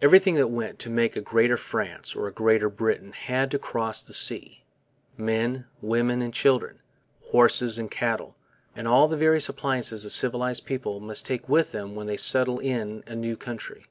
Everything 0.00 0.36
that 0.36 0.52
went 0.52 0.78
to 0.78 0.88
make 0.88 1.16
a 1.16 1.20
Greater 1.20 1.56
France 1.56 2.14
or 2.14 2.28
a 2.28 2.32
Greater 2.32 2.68
Britain 2.68 3.10
had 3.10 3.50
to 3.50 3.58
cross 3.58 4.00
the 4.04 4.14
sea 4.14 4.62
men, 5.16 5.64
women, 5.82 6.22
and 6.22 6.32
children, 6.32 6.78
horses 7.32 7.76
and 7.76 7.90
cattle, 7.90 8.36
all 8.86 9.08
the 9.08 9.16
various 9.16 9.48
appliances 9.48 10.04
a 10.04 10.10
civilized 10.10 10.64
people 10.64 11.00
must 11.00 11.26
take 11.26 11.48
with 11.48 11.72
them 11.72 11.96
when 11.96 12.06
they 12.06 12.16
settle 12.16 12.60
in 12.60 13.02
a 13.08 13.16
new 13.16 13.36
country. 13.36 13.86